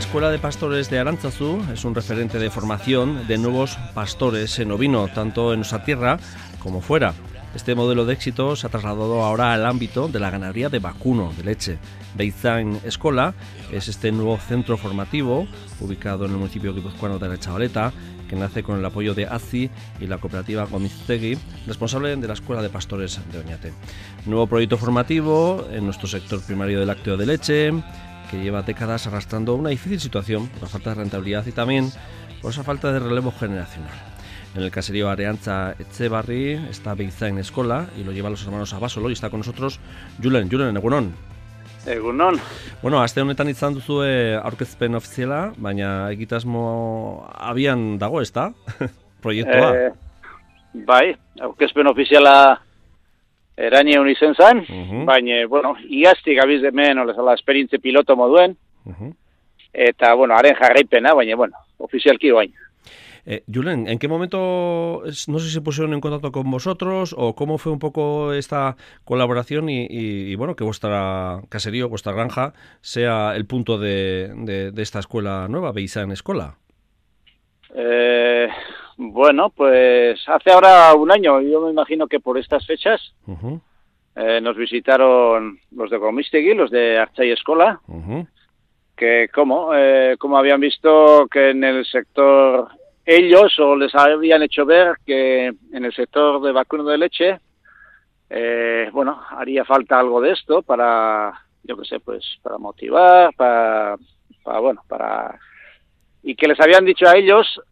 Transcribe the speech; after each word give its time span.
La 0.00 0.06
Escuela 0.06 0.30
de 0.30 0.38
Pastores 0.38 0.88
de 0.88 0.98
Aránzazu 0.98 1.62
es 1.74 1.84
un 1.84 1.94
referente 1.94 2.38
de 2.38 2.48
formación 2.48 3.28
de 3.28 3.36
nuevos 3.36 3.76
pastores 3.92 4.58
en 4.58 4.72
ovino, 4.72 5.08
tanto 5.08 5.52
en 5.52 5.58
nuestra 5.58 5.84
tierra 5.84 6.18
como 6.58 6.80
fuera. 6.80 7.12
Este 7.54 7.74
modelo 7.74 8.06
de 8.06 8.14
éxito 8.14 8.56
se 8.56 8.66
ha 8.66 8.70
trasladado 8.70 9.22
ahora 9.22 9.52
al 9.52 9.66
ámbito 9.66 10.08
de 10.08 10.18
la 10.18 10.30
ganadería 10.30 10.70
de 10.70 10.78
vacuno, 10.78 11.34
de 11.36 11.44
leche. 11.44 11.78
Beizain 12.14 12.80
Escola 12.82 13.34
es 13.70 13.88
este 13.88 14.10
nuevo 14.10 14.38
centro 14.38 14.78
formativo 14.78 15.46
ubicado 15.80 16.24
en 16.24 16.30
el 16.30 16.38
municipio 16.38 16.72
guipuzcoano 16.72 17.18
de 17.18 17.28
la 17.28 17.38
Chavaleta, 17.38 17.92
que 18.26 18.36
nace 18.36 18.62
con 18.62 18.78
el 18.78 18.84
apoyo 18.86 19.12
de 19.12 19.26
ACI 19.26 19.68
y 20.00 20.06
la 20.06 20.16
cooperativa 20.16 20.64
Gomiztegui, 20.64 21.36
responsable 21.66 22.16
de 22.16 22.26
la 22.26 22.34
Escuela 22.34 22.62
de 22.62 22.70
Pastores 22.70 23.20
de 23.30 23.38
Oñate. 23.38 23.74
Nuevo 24.24 24.46
proyecto 24.46 24.78
formativo 24.78 25.68
en 25.70 25.84
nuestro 25.84 26.08
sector 26.08 26.40
primario 26.40 26.80
de 26.80 26.86
lácteo 26.86 27.18
de 27.18 27.26
leche, 27.26 27.72
que 28.30 28.38
lleva 28.38 28.62
décadas 28.62 29.06
arrastrando 29.06 29.54
una 29.54 29.70
difícil 29.70 30.00
situación 30.00 30.46
por 30.48 30.62
la 30.62 30.68
falta 30.68 30.90
de 30.90 30.96
rentabilidad 30.96 31.46
y 31.46 31.52
también 31.52 31.90
por 32.40 32.52
esa 32.52 32.62
falta 32.62 32.92
de 32.92 33.00
relevo 33.00 33.32
generacional. 33.32 33.92
En 34.54 34.62
el 34.62 34.70
caserío 34.70 35.08
Areanza 35.08 35.74
Echevarri 35.78 36.52
está 36.70 36.94
Beizain 36.94 37.38
Escola 37.38 37.86
y 37.96 38.04
lo 38.04 38.12
llevan 38.12 38.32
los 38.32 38.44
hermanos 38.44 38.72
Abasolo 38.72 39.10
y 39.10 39.12
está 39.12 39.30
con 39.30 39.40
nosotros 39.40 39.80
Julen. 40.22 40.50
Julen, 40.50 40.76
egunon. 40.76 41.12
Egunon. 41.86 42.38
Bueno, 42.82 43.00
aste 43.00 43.22
honetan 43.22 43.48
izan 43.48 43.74
duzue 43.74 44.36
aurkezpen 44.36 44.94
ofiziala, 44.94 45.52
baina 45.56 46.10
egitasmo 46.12 47.26
abian 47.34 47.98
dago, 47.98 48.20
ez 48.20 48.32
da? 48.32 48.50
Proiektua. 49.24 49.70
Eh, 49.76 49.92
bai, 50.86 51.14
aurkezpen 51.40 51.88
ofiziala 51.88 52.60
eraine 53.66 53.98
honi 53.98 54.14
zen 54.16 54.34
zan, 54.34 54.64
Mhm. 54.68 55.04
baina, 55.06 55.46
bueno, 55.48 55.74
iaztik 55.88 56.38
abiz 56.42 56.62
hemen, 56.64 56.98
olezala, 56.98 57.34
piloto 57.82 58.16
moduen, 58.16 58.56
Ujú. 58.86 59.14
eta, 59.72 60.14
bueno, 60.14 60.34
haren 60.36 60.54
jarraipena, 60.54 61.14
baina, 61.14 61.36
bueno, 61.36 61.56
ofizialki 61.78 62.30
bain. 62.30 62.52
Eh, 63.26 63.42
Julen, 63.52 63.86
¿en 63.86 63.98
qué 63.98 64.08
momento, 64.08 65.02
no 65.04 65.38
sé 65.38 65.46
si 65.46 65.52
se 65.52 65.60
pusieron 65.60 65.92
en 65.92 66.00
contacto 66.00 66.32
con 66.32 66.50
vosotros 66.50 67.14
o 67.16 67.34
cómo 67.34 67.58
fue 67.58 67.70
un 67.70 67.78
poco 67.78 68.32
esta 68.32 68.76
colaboración 69.04 69.68
y, 69.68 69.82
y- 69.90 70.32
y, 70.32 70.34
bueno, 70.36 70.56
que 70.56 70.64
vuestra 70.64 71.42
caserío, 71.50 71.90
vuestra 71.90 72.12
granja, 72.14 72.54
sea 72.80 73.36
el 73.36 73.44
punto 73.44 73.76
de, 73.78 74.32
de- 74.34 74.72
de 74.72 74.82
esta 74.82 75.00
escuela 75.00 75.48
nueva, 75.48 75.70
Beisan 75.72 76.10
Escola? 76.12 76.56
Eh, 77.74 78.48
bueno, 79.02 79.48
pues 79.48 80.20
hace 80.28 80.52
ahora 80.52 80.92
un 80.94 81.10
año, 81.10 81.40
yo 81.40 81.62
me 81.62 81.70
imagino 81.70 82.06
que 82.06 82.20
por 82.20 82.36
estas 82.36 82.66
fechas, 82.66 83.00
eh, 84.14 84.40
nos 84.42 84.56
visitaron 84.58 85.58
los 85.70 85.90
de 85.90 85.96
Gomistegui, 85.96 86.52
los 86.52 86.70
de 86.70 86.98
Archay 86.98 87.30
Escola, 87.30 87.80
que 88.94 89.30
como, 89.32 89.70
eh, 89.74 90.16
como 90.18 90.36
habían 90.36 90.60
visto 90.60 91.26
que 91.30 91.50
en 91.50 91.64
el 91.64 91.86
sector 91.86 92.68
ellos 93.06 93.58
o 93.58 93.74
les 93.74 93.94
habían 93.94 94.42
hecho 94.42 94.66
ver 94.66 94.96
que 95.06 95.46
en 95.46 95.84
el 95.84 95.94
sector 95.94 96.42
de 96.42 96.52
vacuno 96.52 96.84
de 96.84 96.98
leche, 96.98 97.40
eh, 98.28 98.90
bueno, 98.92 99.18
haría 99.30 99.64
falta 99.64 99.98
algo 99.98 100.20
de 100.20 100.32
esto 100.32 100.60
para, 100.60 101.32
yo 101.62 101.78
qué 101.78 101.84
sé, 101.86 102.00
pues 102.00 102.22
para 102.42 102.58
motivar, 102.58 103.32
para, 103.34 103.96
para, 104.44 104.60
bueno, 104.60 104.82
para... 104.86 105.38
Y 106.22 106.34
que 106.34 106.48
les 106.48 106.60
habían 106.60 106.84
dicho 106.84 107.08
a 107.08 107.16
ellos, 107.16 107.62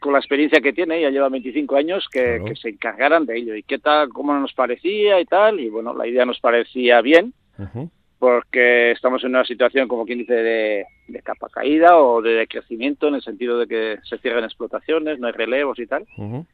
con 0.00 0.12
la 0.14 0.18
experiencia 0.18 0.60
que 0.60 0.72
tiene, 0.72 1.00
ya 1.00 1.10
lleva 1.10 1.28
25 1.28 1.76
años, 1.76 2.08
que, 2.10 2.22
Claro. 2.22 2.44
que 2.46 2.56
se 2.56 2.70
encargaran 2.70 3.26
de 3.26 3.36
ello. 3.38 3.54
¿Y 3.54 3.62
qué 3.62 3.78
tal, 3.78 4.08
cómo 4.08 4.34
nos 4.34 4.52
parecía 4.54 5.20
y 5.20 5.26
tal? 5.26 5.60
Y 5.60 5.68
bueno, 5.68 5.94
la 5.94 6.06
idea 6.06 6.24
nos 6.24 6.40
parecía 6.40 7.00
bien 7.02 7.32
ujú. 7.58 7.90
porque 8.18 8.90
estamos 8.92 9.22
en 9.24 9.30
una 9.30 9.44
situación, 9.44 9.86
como 9.88 10.04
quien 10.06 10.18
dice, 10.18 10.34
de, 10.34 10.84
de 11.08 11.22
capa 11.22 11.48
caída 11.50 11.98
o 11.98 12.20
de 12.22 12.32
decrecimiento 12.34 13.08
en 13.08 13.14
el 13.16 13.22
sentido 13.22 13.58
de 13.58 13.66
que 13.66 13.98
se 14.04 14.18
cierran 14.18 14.44
explotaciones, 14.44 15.18
no 15.18 15.26
hay 15.26 15.32
relevos 15.34 15.78
y 15.78 15.86
tal. 15.86 16.04
Ujú. 16.16 16.46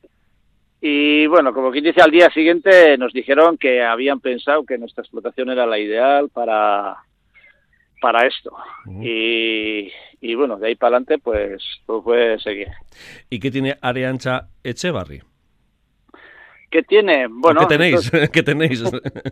Y 0.80 1.26
bueno, 1.26 1.54
como 1.54 1.70
quien 1.70 1.84
dice, 1.84 2.02
al 2.02 2.10
día 2.10 2.28
siguiente 2.30 2.98
nos 2.98 3.12
dijeron 3.12 3.56
que 3.56 3.82
habían 3.82 4.20
pensado 4.20 4.64
que 4.64 4.76
nuestra 4.76 5.02
explotación 5.02 5.50
era 5.50 5.66
la 5.66 5.78
ideal 5.78 6.28
para, 6.28 6.96
para 8.00 8.26
esto. 8.26 8.54
Ujú. 8.86 9.02
Y, 9.02 9.90
y 10.26 10.34
bueno, 10.34 10.56
de 10.56 10.68
ahí 10.68 10.74
para 10.74 10.96
adelante, 10.96 11.18
pues, 11.18 11.62
pues 11.86 12.04
fue 12.04 12.38
seguir. 12.40 12.68
¿Y 13.30 13.38
qué 13.38 13.50
tiene 13.50 13.76
Areancha 13.80 14.48
Echevarri? 14.64 15.22
¿Qué 16.70 16.82
tiene? 16.82 17.26
Bueno, 17.28 17.60
¿Qué 17.60 17.66
tenéis? 17.66 18.10
¿Qué 18.32 18.42
tenéis? 18.42 18.82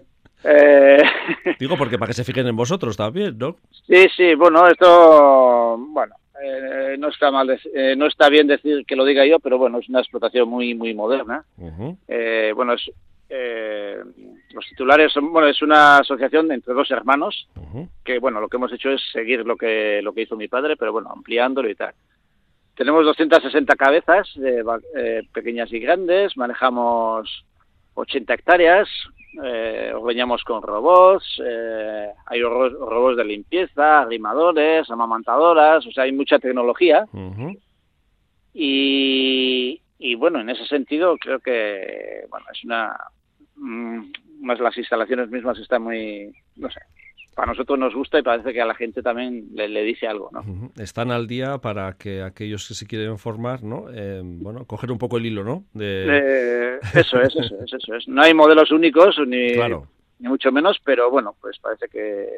eh, 0.45 1.03
Digo, 1.59 1.77
porque 1.77 1.99
para 1.99 2.09
que 2.09 2.15
se 2.15 2.25
fijen 2.25 2.47
en 2.47 2.57
vosotros 2.57 2.97
también, 2.97 3.37
¿no? 3.37 3.57
Sí, 3.87 4.07
sí, 4.17 4.35
bueno, 4.35 4.67
esto, 4.69 5.77
bueno, 5.79 6.15
eh, 6.43 6.97
no 6.99 7.09
está 7.09 7.31
mal, 7.31 7.51
eh, 7.51 7.95
no 7.97 8.07
está 8.07 8.29
bien 8.29 8.47
decir 8.47 8.85
que 8.87 8.97
lo 8.97 9.05
diga 9.05 9.27
yo, 9.27 9.41
pero 9.41 9.59
bueno, 9.59 9.79
es 9.79 9.89
una 9.89 10.01
explotación 10.01 10.49
muy, 10.49 10.75
muy 10.75 10.95
moderna. 10.95 11.45
Eh, 12.09 12.53
bueno, 12.55 12.75
es, 12.75 12.91
eh, 13.29 13.97
los 14.55 14.67
titulares 14.67 15.13
son, 15.13 15.33
bueno, 15.33 15.49
es 15.49 15.61
una 15.63 15.99
asociación 15.99 16.51
entre 16.53 16.73
dos 16.75 16.91
hermanos 16.91 17.49
que, 18.05 18.19
bueno, 18.19 18.41
lo 18.41 18.49
que 18.49 18.57
hemos 18.57 18.73
hecho 18.73 18.91
es 18.91 19.03
seguir 19.13 19.45
lo 19.45 19.57
que, 19.57 20.01
lo 20.03 20.13
que 20.15 20.23
hizo 20.23 20.37
mi 20.37 20.49
padre, 20.49 20.77
pero 20.77 20.93
bueno, 20.93 21.11
ampliándolo 21.11 21.69
y 21.69 21.75
tal. 21.75 21.93
Tenemos 22.77 23.05
260 23.05 23.77
cabezas, 23.77 24.29
eh, 24.37 24.63
eh, 24.97 25.23
pequeñas 25.33 25.73
y 25.73 25.79
grandes, 25.79 26.37
manejamos 26.37 27.45
80 27.95 28.35
hectáreas, 28.35 28.89
eh, 29.45 29.93
ordeñamos 29.95 30.43
con 30.45 30.63
robots, 30.63 31.41
eh, 31.45 32.09
hay 32.27 32.41
ro- 32.43 32.69
robots 32.89 33.17
de 33.17 33.25
limpieza, 33.25 34.01
arrimadores, 34.01 34.91
amamantadoras, 34.91 35.87
o 35.87 35.93
sea, 35.93 36.05
hay 36.05 36.13
mucha 36.13 36.39
tecnología. 36.39 37.05
Y, 38.53 39.81
y 39.99 40.15
bueno, 40.15 40.41
en 40.41 40.51
ese 40.51 40.65
sentido 40.67 41.17
creo 41.19 41.41
que, 41.41 42.25
bueno, 42.31 42.47
es 42.53 42.65
una, 42.65 42.97
mm, 43.57 44.03
unas 44.43 44.61
las 44.61 44.77
instalaciones 44.77 45.31
mismas 45.31 45.59
están 45.59 45.83
muy, 45.83 46.33
no 46.57 46.71
sé, 46.71 46.81
para 47.35 47.47
nosotros 47.51 47.79
nos 47.79 47.95
gusta 47.95 48.19
y 48.19 48.23
parece 48.23 48.53
que 48.53 48.61
a 48.61 48.67
la 48.67 48.75
gente 48.77 49.03
también 49.03 49.49
le, 49.55 49.69
le 49.69 49.83
dice 49.83 50.07
algo, 50.07 50.31
¿no? 50.33 50.71
Están 50.81 51.11
al 51.11 51.27
día 51.27 51.59
para 51.59 51.95
que 51.95 52.23
aquellos 52.23 52.69
que 52.69 52.75
se 52.75 52.87
quieren 52.87 53.19
formar, 53.19 53.65
¿no? 53.65 53.87
Eh, 53.93 54.21
bueno, 54.25 54.65
coger 54.67 54.93
un 54.93 54.99
poco 54.99 55.17
el 55.17 55.27
hilo, 55.27 55.43
¿no? 55.43 55.65
De... 55.73 56.07
Eh, 56.09 56.79
eso 56.95 57.21
es, 57.21 57.35
eso 57.35 57.57
es, 57.65 57.73
eso 57.75 57.95
es. 57.97 58.07
No 58.07 58.23
hay 58.23 58.35
modelos 58.35 58.71
únicos 58.71 59.17
ni, 59.27 59.55
Claro. 59.55 59.89
ni 60.21 60.29
mucho 60.29 60.53
menos, 60.53 60.79
pero 60.85 61.11
bueno, 61.11 61.35
pues 61.41 61.59
parece 61.59 61.89
que 61.89 62.29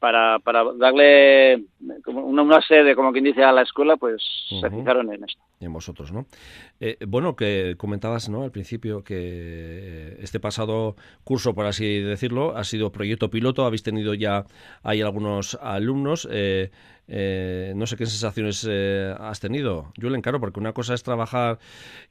para, 0.00 0.40
para 0.40 0.64
darle 0.74 1.62
como 2.04 2.22
una, 2.26 2.42
una 2.42 2.60
sede, 2.62 2.96
como 2.96 3.12
quien 3.12 3.22
dice, 3.24 3.44
a 3.44 3.52
la 3.52 3.62
escuela, 3.62 3.96
pues 3.96 4.20
se 4.60 4.68
fijaron 4.68 5.12
en 5.12 5.22
esto. 5.22 5.40
en 5.60 5.72
vosotros, 5.72 6.10
¿no? 6.10 6.26
Eh, 6.84 6.98
bueno, 7.06 7.36
que 7.36 7.76
comentabas, 7.78 8.28
¿no? 8.28 8.42
Al 8.42 8.50
principio 8.50 9.04
que 9.04 10.16
este 10.20 10.40
pasado 10.40 10.96
curso, 11.22 11.54
por 11.54 11.66
así 11.66 12.00
decirlo, 12.00 12.56
ha 12.56 12.64
sido 12.64 12.90
proyecto 12.90 13.30
piloto. 13.30 13.64
Habéis 13.64 13.84
tenido 13.84 14.14
ya 14.14 14.46
hay 14.82 15.00
algunos 15.00 15.56
alumnos. 15.62 16.26
eh, 16.30 16.70
eh, 17.08 17.72
no 17.76 17.86
sé 17.86 17.96
qué 17.96 18.06
sensaciones 18.06 18.66
eh, 18.68 19.14
has 19.18 19.40
tenido, 19.40 19.92
Julen, 20.00 20.22
claro, 20.22 20.40
porque 20.40 20.60
una 20.60 20.72
cosa 20.72 20.94
es 20.94 21.02
trabajar 21.02 21.58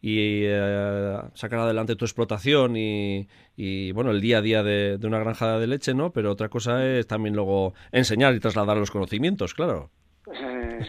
y 0.01 0.43
eh, 0.43 1.17
sacar 1.33 1.59
adelante 1.59 1.95
tu 1.95 2.05
explotación 2.05 2.75
y, 2.75 3.27
y, 3.55 3.93
bueno, 3.93 4.11
el 4.11 4.21
día 4.21 4.39
a 4.39 4.41
día 4.41 4.63
de, 4.63 4.99
una 5.03 5.19
granja 5.19 5.57
de 5.57 5.67
leche, 5.67 5.93
¿no? 5.93 6.11
Pero 6.11 6.31
otra 6.31 6.49
cosa 6.49 6.85
es 6.85 7.07
también 7.07 7.35
luego 7.35 7.73
enseñar 7.91 8.35
y 8.35 8.39
trasladar 8.39 8.77
los 8.77 8.91
conocimientos, 8.91 9.53
claro. 9.53 9.89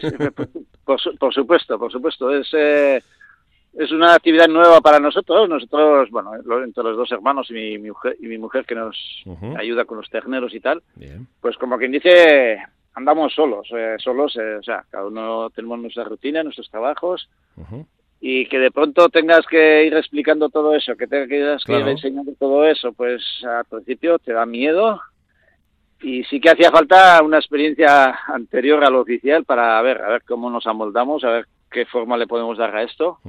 Eh, 0.01 0.31
por, 0.85 0.97
por 1.19 1.33
supuesto, 1.33 1.77
por 1.77 1.91
supuesto. 1.91 2.33
Es, 2.33 2.47
eh, 2.53 3.03
es 3.77 3.91
una 3.91 4.13
actividad 4.15 4.47
nueva 4.47 4.81
para 4.81 4.99
nosotros. 4.99 5.49
Nosotros, 5.49 6.09
bueno, 6.11 6.31
lo- 6.43 6.63
entre 6.63 6.83
los 6.83 6.97
dos 6.97 7.11
hermanos 7.11 7.49
y 7.49 7.53
mi, 7.53 7.77
mi 7.79 7.89
mujer, 7.89 8.15
y 8.19 8.27
mi 8.27 8.37
mujer 8.37 8.65
que 8.65 8.75
nos 8.75 8.95
ayuda 9.57 9.85
con 9.85 9.97
los 9.97 10.09
terneros 10.09 10.53
y 10.53 10.59
tal, 10.59 10.81
Bien. 10.95 11.27
pues 11.41 11.57
como 11.57 11.77
quien 11.77 11.91
dice, 11.91 12.57
andamos 12.93 13.33
solos, 13.33 13.67
eh, 13.75 13.95
solos, 13.99 14.35
eh, 14.37 14.55
o 14.59 14.63
sea, 14.63 14.83
cada 14.89 15.05
uno 15.07 15.49
tenemos 15.49 15.79
nuestra 15.79 16.03
rutina, 16.03 16.43
nuestros 16.43 16.69
trabajos, 16.69 17.27
y 18.21 18.47
que 18.47 18.57
de 18.59 18.71
pronto 18.71 19.09
tengas 19.09 19.45
que 19.47 19.85
ir 19.85 19.93
explicando 19.95 20.49
todo 20.49 20.75
eso, 20.75 20.95
que 20.95 21.07
tengas 21.07 21.27
que 21.63 21.65
Claro. 21.65 21.81
ir 21.85 21.87
enseñando 21.89 22.31
todo 22.39 22.63
eso, 22.65 22.93
pues 22.93 23.21
al 23.43 23.65
principio 23.65 24.17
te 24.19 24.31
da 24.33 24.45
miedo 24.45 25.01
y 26.01 26.23
sí 26.25 26.39
que 26.39 26.49
hacía 26.49 26.69
falta 26.71 27.21
una 27.23 27.37
experiencia 27.37 28.11
anterior 28.27 28.83
a 28.83 28.89
lo 28.89 29.01
oficial 29.01 29.45
para 29.45 29.81
ver, 29.81 30.01
a 30.01 30.09
ver 30.09 30.23
cómo 30.27 30.49
nos 30.49 30.67
amoldamos, 30.67 31.23
a 31.23 31.29
ver 31.31 31.47
qué 31.73 31.85
forma 31.85 32.17
le 32.17 32.27
podemos 32.27 32.57
dar 32.57 32.75
a 32.75 32.83
esto. 32.83 33.19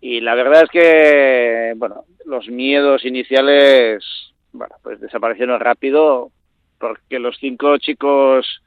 Y 0.00 0.20
la 0.20 0.34
verdad 0.34 0.64
es 0.64 0.70
que, 0.70 1.72
bueno, 1.76 2.04
los 2.26 2.48
miedos 2.48 3.04
iniciales, 3.04 4.04
bueno, 4.52 4.74
pues 4.82 5.00
desaparecieron 5.00 5.58
rápido 5.60 6.30
porque 6.78 7.18
los 7.18 7.36
cinco 7.38 7.78
chicos 7.78 8.62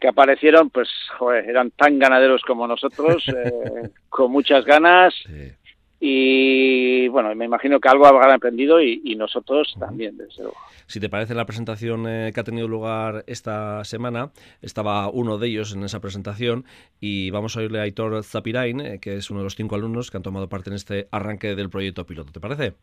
que 0.00 0.08
aparecieron, 0.08 0.70
pues, 0.70 0.88
joder, 1.18 1.48
eran 1.48 1.70
tan 1.70 1.98
ganaderos 1.98 2.42
como 2.42 2.66
nosotros, 2.66 3.26
eh, 3.28 3.90
con 4.08 4.30
muchas 4.30 4.64
ganas 4.64 5.14
Sí. 5.26 5.52
Y 5.98 7.08
bueno, 7.08 7.34
me 7.34 7.46
imagino 7.46 7.80
que 7.80 7.88
algo 7.88 8.06
habrán 8.06 8.32
aprendido 8.32 8.82
y, 8.82 9.14
nosotros 9.16 9.74
también, 9.78 10.16
desde 10.16 10.42
luego. 10.42 10.56
Si 10.86 11.00
te 11.00 11.08
parece 11.08 11.34
la 11.34 11.46
presentación 11.46 12.06
eh, 12.06 12.32
que 12.34 12.40
ha 12.40 12.44
tenido 12.44 12.68
lugar 12.68 13.24
esta 13.26 13.82
semana, 13.84 14.30
estaba 14.60 15.08
uno 15.08 15.38
de 15.38 15.48
ellos 15.48 15.74
en 15.74 15.82
esa 15.84 16.00
presentación 16.00 16.64
y 17.00 17.30
vamos 17.30 17.56
a 17.56 17.60
oírle 17.60 17.78
a 17.78 17.82
Aitor 17.82 18.22
Zapirain, 18.24 18.80
eh, 18.80 18.98
que 19.00 19.16
es 19.16 19.30
uno 19.30 19.40
de 19.40 19.44
los 19.44 19.56
cinco 19.56 19.74
alumnos 19.74 20.10
que 20.10 20.18
han 20.18 20.22
tomado 20.22 20.48
parte 20.48 20.70
en 20.70 20.76
este 20.76 21.08
arranque 21.10 21.56
del 21.56 21.70
proyecto 21.70 22.04
piloto. 22.04 22.30
¿Te 22.30 22.40
parece? 22.40 22.74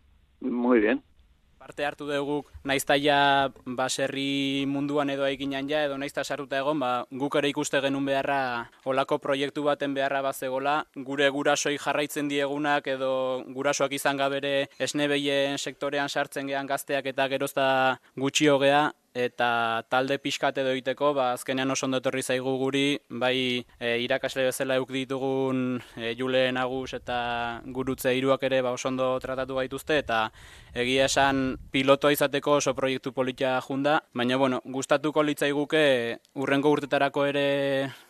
Muy 0.42 0.80
bien. 0.80 1.04
Parte 1.64 1.86
hartu 1.88 2.04
dugu 2.10 2.42
naizta 2.68 2.98
ja 3.00 3.50
baserri 3.80 4.66
munduan 4.68 5.10
edo 5.14 5.24
eginan 5.24 5.70
ja 5.70 5.84
edo 5.88 5.98
naizta 5.98 6.24
sartuta 6.24 6.60
egon 6.60 6.80
ba 6.80 6.90
guk 7.22 7.38
ere 7.40 7.52
ikuste 7.54 7.80
genun 7.86 8.04
beharra 8.10 8.40
olako 8.92 9.18
proiektu 9.24 9.64
baten 9.64 9.96
beharra 9.96 10.22
bazegola 10.26 10.76
gure 11.10 11.30
gurasoi 11.30 11.78
jarraitzen 11.86 12.28
diegunak 12.28 12.90
edo 12.96 13.14
gurasoak 13.56 13.96
izan 13.96 14.20
gabere 14.20 14.68
esnebeien 14.88 15.58
sektorean 15.58 16.10
sartzen 16.10 16.52
gean 16.52 16.68
gazteak 16.68 17.08
eta 17.14 17.30
gerozta 17.32 17.70
gutxi 18.20 18.52
hogea 18.52 18.84
eta 19.14 19.84
talde 19.90 20.18
pixkat 20.18 20.58
edo 20.58 20.74
egiteko, 20.74 21.14
ba, 21.14 21.32
azkenean 21.38 21.72
oso 21.72 21.86
ondo 21.86 22.00
etorri 22.02 22.24
zaigu 22.24 22.56
guri, 22.58 22.86
bai 23.10 23.64
e, 23.80 23.98
irakasle 24.02 24.48
bezala 24.50 24.78
euk 24.82 24.92
ditugun 24.94 25.80
e, 25.96 26.14
Jule 26.18 26.48
Nagus 26.52 26.94
eta 26.98 27.62
gurutze 27.66 28.16
hiruak 28.18 28.44
ere 28.50 28.62
ba, 28.66 28.74
oso 28.74 28.90
ondo 28.90 29.12
tratatu 29.22 29.60
gaituzte, 29.62 30.00
eta 30.02 30.24
egia 30.74 31.06
esan 31.06 31.60
pilotoa 31.72 32.14
izateko 32.16 32.58
oso 32.62 32.74
proiektu 32.74 33.14
politia 33.14 33.60
junda, 33.62 34.00
baina 34.14 34.38
bueno, 34.42 34.62
gustatuko 34.66 35.24
litzaiguke 35.24 35.84
urrengo 36.34 36.74
urtetarako 36.74 37.28
ere 37.30 37.48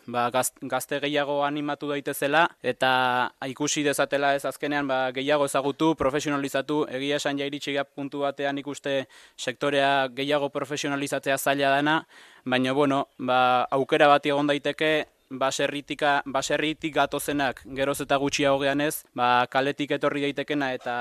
ba, 0.06 0.30
gazte 0.30 1.00
gehiago 1.00 1.42
animatu 1.44 1.88
daitezela, 1.88 2.44
eta 2.62 3.30
ikusi 3.48 3.84
dezatela 3.86 4.34
ez 4.34 4.44
azkenean 4.44 4.88
ba, 4.88 4.98
gehiago 5.16 5.46
ezagutu, 5.50 5.94
profesionalizatu, 6.00 6.84
egia 6.90 7.16
esan 7.16 7.38
jairitsi 7.38 7.76
puntu 7.94 8.20
batean 8.20 8.58
ikuste 8.58 9.06
sektorea 9.36 10.08
gehiago 10.08 10.48
profesionalizatzea 10.48 11.38
zaila 11.38 11.70
dana, 11.76 12.06
baina 12.44 12.72
bueno, 12.72 13.08
ba, 13.18 13.66
aukera 13.70 14.08
bat 14.08 14.26
egon 14.26 14.46
daiteke 14.46 15.06
baserritika 15.30 16.22
baserritik 16.26 16.94
gatozenak 16.94 17.62
geroz 17.76 18.00
eta 18.04 18.16
gutxia 18.20 18.52
hogean 18.52 18.80
ez, 18.80 19.04
ba, 19.14 19.46
kaletik 19.50 19.94
etorri 19.96 20.22
daitekena 20.26 20.72
eta 20.74 20.96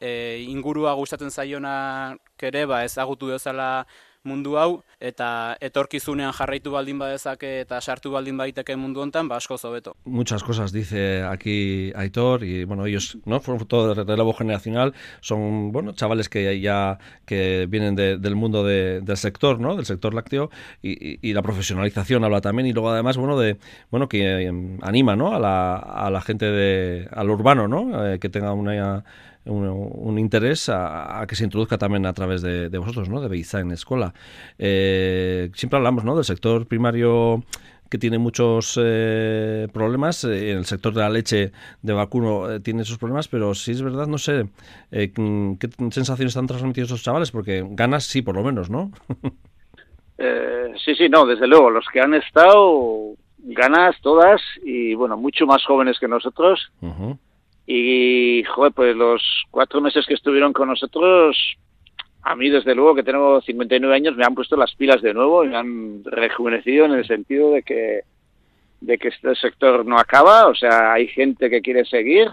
e, 0.00 0.44
ingurua 0.48 0.94
gustatzen 0.98 1.30
zaiona 1.30 2.16
ere 2.42 2.66
ba 2.66 2.84
ezagutu 2.84 3.30
dezala 3.30 3.86
mundu 4.24 4.56
hau 4.58 4.82
eta 5.00 5.56
etorkizunean 5.60 6.32
jarraitu 6.34 6.72
baldin 6.74 6.98
badezake 6.98 7.60
eta 7.62 7.80
sartu 7.80 8.10
baldin 8.10 8.36
baiteke 8.36 8.76
mundu 8.76 9.00
hontan 9.00 9.28
ba 9.28 9.36
asko 9.36 9.58
zobeto. 9.58 9.94
Muchas 10.04 10.42
cosas 10.42 10.72
dice 10.72 11.22
aquí 11.22 11.92
Aitor 11.94 12.44
y 12.44 12.64
bueno, 12.64 12.86
ellos 12.86 13.18
no 13.24 13.40
fueron 13.40 13.66
todo 13.66 13.94
de 13.94 14.04
relevo 14.04 14.32
generacional, 14.32 14.94
son 15.20 15.72
bueno, 15.72 15.92
chavales 15.92 16.28
que 16.28 16.60
ya 16.60 16.98
que 17.26 17.66
vienen 17.68 17.94
del 17.94 18.34
mundo 18.34 18.64
del 18.64 19.16
sector, 19.16 19.60
¿no? 19.60 19.76
Del 19.76 19.86
sector 19.86 20.14
lácteo 20.14 20.50
y, 20.82 21.18
y, 21.26 21.32
la 21.32 21.42
profesionalización 21.42 22.24
habla 22.24 22.40
también 22.40 22.66
y 22.66 22.72
luego 22.72 22.90
además 22.90 23.16
bueno 23.16 23.38
de 23.38 23.58
bueno 23.90 24.08
que 24.08 24.42
em, 24.42 24.78
anima, 24.82 25.14
¿no? 25.16 25.34
A 25.34 25.38
la, 25.38 25.76
a 25.76 26.10
la 26.10 26.20
gente 26.20 26.46
de 26.46 27.08
al 27.12 27.30
urbano, 27.30 27.68
¿no? 27.68 28.06
Eh, 28.06 28.18
que 28.18 28.28
tenga 28.28 28.52
una 28.52 29.04
un, 29.48 30.18
interés 30.18 30.68
a, 30.68 31.24
que 31.28 31.34
se 31.34 31.44
introduzca 31.44 31.78
también 31.78 32.06
a 32.06 32.12
través 32.12 32.42
de, 32.42 32.76
vosotros, 32.78 33.08
¿no? 33.08 33.20
De 33.20 33.28
Beiza 33.28 33.60
en 33.60 33.72
escuela. 33.72 34.14
Eh, 34.58 35.50
siempre 35.54 35.78
hablamos, 35.78 36.04
¿no? 36.04 36.14
Del 36.14 36.24
sector 36.24 36.66
primario 36.66 37.42
que 37.90 37.98
tiene 37.98 38.18
muchos 38.18 38.78
eh, 38.82 39.68
problemas. 39.72 40.24
Eh, 40.24 40.52
en 40.52 40.58
el 40.58 40.64
sector 40.66 40.92
de 40.92 41.00
la 41.00 41.10
leche 41.10 41.52
de 41.82 41.92
vacuno 41.92 42.60
tiene 42.60 42.82
esos 42.82 42.98
problemas, 42.98 43.28
pero 43.28 43.54
sí 43.54 43.72
es 43.72 43.82
verdad, 43.82 44.06
no 44.06 44.18
sé 44.18 44.48
qué 44.90 45.68
sensaciones 45.90 46.32
están 46.32 46.46
transmitiendo 46.46 46.86
esos 46.86 47.02
chavales, 47.02 47.30
porque 47.30 47.64
ganas 47.70 48.04
sí, 48.04 48.22
por 48.22 48.36
lo 48.36 48.42
menos, 48.42 48.70
¿no? 48.70 48.90
sí, 50.84 50.94
sí, 50.94 51.08
no, 51.08 51.26
desde 51.26 51.46
luego. 51.46 51.70
Los 51.70 51.86
que 51.92 52.00
han 52.00 52.14
estado, 52.14 53.14
ganas 53.38 53.96
todas 54.02 54.40
y, 54.62 54.94
bueno, 54.94 55.16
mucho 55.16 55.46
más 55.46 55.64
jóvenes 55.64 55.98
que 55.98 56.08
nosotros. 56.08 56.70
Y, 57.70 58.44
joder, 58.44 58.72
pues 58.72 58.96
los 58.96 59.22
cuatro 59.50 59.82
meses 59.82 60.06
que 60.06 60.14
estuvieron 60.14 60.54
con 60.54 60.68
nosotros, 60.68 61.36
a 62.22 62.34
mí 62.34 62.48
desde 62.48 62.74
luego 62.74 62.94
que 62.94 63.02
tengo 63.02 63.42
59 63.42 63.94
años, 63.94 64.16
me 64.16 64.24
han 64.24 64.34
puesto 64.34 64.56
las 64.56 64.74
pilas 64.74 65.02
de 65.02 65.12
nuevo 65.12 65.44
y 65.44 65.48
me 65.48 65.56
han 65.58 66.02
rejuvenecido 66.02 66.86
en 66.86 66.92
el 66.92 67.06
sentido 67.06 67.50
de 67.52 67.62
que 67.62 68.00
de 68.80 68.96
que 68.96 69.08
este 69.08 69.34
sector 69.34 69.84
no 69.84 69.98
acaba, 69.98 70.46
o 70.46 70.54
sea, 70.54 70.94
hay 70.94 71.08
gente 71.08 71.50
que 71.50 71.60
quiere 71.60 71.84
seguir. 71.84 72.28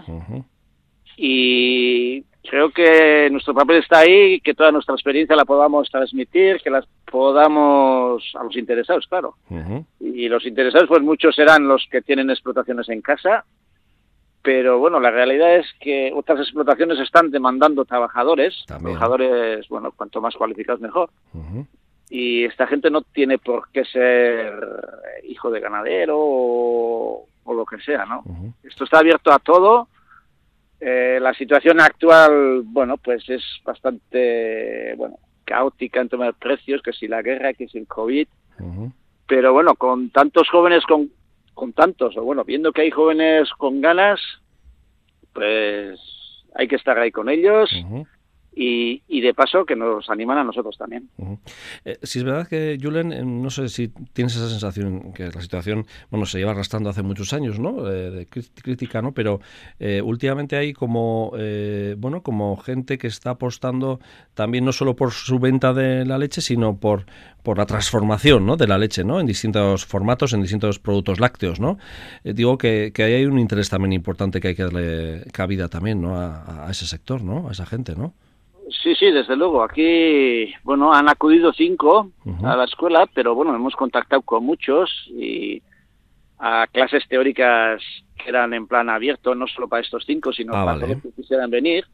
Y 1.18 2.22
creo 2.48 2.70
que 2.70 3.28
nuestro 3.30 3.52
papel 3.52 3.78
está 3.78 3.98
ahí, 3.98 4.40
que 4.40 4.54
toda 4.54 4.72
nuestra 4.72 4.94
experiencia 4.94 5.36
la 5.36 5.44
podamos 5.44 5.90
transmitir, 5.90 6.62
que 6.62 6.70
las 6.70 6.86
podamos 7.10 8.22
a 8.38 8.44
los 8.44 8.56
interesados, 8.56 9.06
claro. 9.06 9.34
Y 10.00 10.28
los 10.28 10.46
interesados, 10.46 10.88
pues 10.88 11.02
muchos 11.02 11.34
serán 11.34 11.68
los 11.68 11.86
que 11.90 12.00
tienen 12.00 12.30
explotaciones 12.30 12.88
en 12.88 13.02
casa, 13.02 13.44
pero 14.46 14.78
bueno, 14.78 15.00
la 15.00 15.10
realidad 15.10 15.56
es 15.56 15.66
que 15.80 16.12
otras 16.14 16.38
explotaciones 16.38 17.00
están 17.00 17.32
demandando 17.32 17.84
trabajadores, 17.84 18.54
trabajadores, 18.64 19.66
bueno, 19.68 19.90
cuanto 19.90 20.20
más 20.20 20.36
cualificados 20.36 20.80
mejor. 20.80 21.10
Y 22.08 22.44
esta 22.44 22.68
gente 22.68 22.88
no 22.88 23.02
tiene 23.02 23.38
por 23.38 23.72
qué 23.72 23.84
ser 23.84 24.54
hijo 25.24 25.50
de 25.50 25.58
ganadero 25.58 26.16
o, 26.16 27.26
lo 27.44 27.66
que 27.66 27.80
sea, 27.80 28.06
¿no? 28.06 28.22
Esto 28.62 28.84
está 28.84 29.00
abierto 29.00 29.32
a 29.32 29.40
todo. 29.40 29.88
Eh, 30.78 31.18
la 31.20 31.34
situación 31.34 31.80
actual, 31.80 32.62
bueno, 32.66 32.98
pues 32.98 33.28
es 33.28 33.42
bastante, 33.64 34.94
bueno, 34.96 35.18
caótica 35.44 36.00
en 36.00 36.08
términos 36.08 36.36
de 36.36 36.40
precios, 36.40 36.82
que 36.82 36.92
si 36.92 37.08
la 37.08 37.20
guerra, 37.20 37.52
que 37.54 37.66
si 37.66 37.78
el 37.78 37.88
COVID. 37.88 38.28
Pero 39.26 39.52
bueno, 39.52 39.74
con 39.74 40.10
tantos 40.10 40.48
jóvenes 40.48 40.84
con 40.84 41.10
con 41.56 41.72
tantos, 41.72 42.16
o 42.16 42.22
bueno, 42.22 42.44
viendo 42.44 42.70
que 42.70 42.82
hay 42.82 42.90
jóvenes 42.90 43.48
con 43.56 43.80
ganas, 43.80 44.20
pues 45.32 45.98
hay 46.54 46.68
que 46.68 46.76
estar 46.76 46.98
ahí 46.98 47.10
con 47.10 47.28
ellos 47.28 47.70
y, 48.58 49.02
y, 49.06 49.20
de 49.20 49.34
paso 49.34 49.66
que 49.66 49.76
nos 49.76 50.08
animan 50.08 50.38
a 50.38 50.44
nosotros 50.44 50.78
también. 50.78 51.10
Eh, 51.84 51.98
si 52.02 52.20
es 52.20 52.24
verdad 52.24 52.48
que, 52.48 52.78
Julen, 52.82 53.12
eh, 53.12 53.22
no 53.22 53.50
sé 53.50 53.68
si 53.68 53.88
tienes 54.14 54.34
esa 54.34 54.48
sensación 54.48 55.12
que 55.12 55.28
la 55.28 55.42
situación 55.42 55.84
bueno 56.10 56.24
se 56.24 56.38
lleva 56.38 56.52
arrastrando 56.52 56.88
hace 56.88 57.02
muchos 57.02 57.34
años, 57.34 57.60
¿no? 57.60 57.86
Eh, 57.86 58.10
de 58.10 58.26
crítica, 58.26 59.02
¿no? 59.02 59.12
Pero 59.12 59.40
últimamente 60.02 60.56
hay 60.56 60.72
como, 60.72 61.32
bueno, 61.98 62.22
como 62.22 62.56
gente 62.56 62.96
que 62.96 63.08
está 63.08 63.30
apostando 63.30 64.00
también 64.32 64.64
no 64.64 64.72
solo 64.72 64.96
por 64.96 65.12
su 65.12 65.38
venta 65.38 65.74
de 65.74 66.06
la 66.06 66.16
leche, 66.16 66.40
sino 66.40 66.78
por, 66.78 67.04
por 67.42 67.58
la 67.58 67.66
transformación 67.66 68.46
¿no? 68.46 68.56
de 68.56 68.66
la 68.66 68.78
leche 68.78 69.04
¿no? 69.04 69.20
en 69.20 69.26
distintos 69.26 69.84
formatos, 69.84 70.32
en 70.32 70.42
distintos 70.42 70.78
productos 70.78 71.20
lácteos. 71.20 71.60
¿no? 71.60 71.78
digo 72.24 72.56
que, 72.58 72.90
que 72.94 73.02
ahí 73.02 73.14
hay 73.14 73.26
un 73.26 73.38
interés 73.38 73.68
también 73.68 73.92
importante 73.92 74.40
que 74.40 74.48
hay 74.48 74.54
que 74.54 74.64
darle 74.64 75.24
cabida 75.32 75.68
también 75.68 76.00
¿no? 76.00 76.16
a, 76.16 76.66
a 76.66 76.70
ese 76.70 76.86
sector, 76.86 77.22
¿no? 77.22 77.48
a 77.48 77.52
esa 77.52 77.66
gente. 77.66 77.94
¿no? 77.94 78.14
Sí, 78.68 78.94
sí, 78.96 79.10
desde 79.10 79.36
luego. 79.36 79.62
Aquí, 79.62 80.52
bueno, 80.64 80.92
han 80.92 81.08
acudido 81.08 81.52
cinco 81.52 82.10
a 82.42 82.56
la 82.56 82.64
escuela, 82.64 83.08
pero 83.14 83.34
bueno, 83.34 83.54
hemos 83.54 83.76
contactado 83.76 84.22
con 84.22 84.44
muchos 84.44 84.90
y 85.08 85.62
a 86.38 86.66
clases 86.66 87.06
teóricas 87.08 87.80
que 88.16 88.28
eran 88.28 88.52
en 88.54 88.66
plan 88.66 88.90
abierto, 88.90 89.34
no 89.34 89.46
solo 89.46 89.68
para 89.68 89.82
estos 89.82 90.04
cinco, 90.04 90.32
sino 90.32 90.52
ah, 90.54 90.64
para 90.64 90.78
todos 90.78 90.90
los 90.90 91.02
que 91.02 91.12
quisieran 91.12 91.50
venir. 91.50 91.86